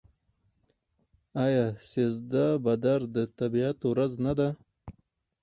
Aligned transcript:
آیا 1.45 1.65
سیزده 1.89 2.45
بدر 2.65 2.99
د 3.15 3.17
طبیعت 3.39 3.77
ورځ 3.91 4.11
نه 4.25 4.33
ده؟ 4.39 4.49